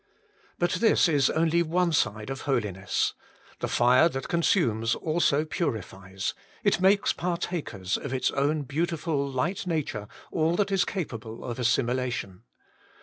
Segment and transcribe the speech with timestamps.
[0.57, 3.13] But this is only one side of Holiness.
[3.59, 10.07] The fire that consumes also purifies: it makes partakers of its own beautiful Light nature
[10.31, 12.41] all that is capable of assimilation.